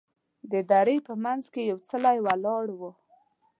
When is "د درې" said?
0.51-0.97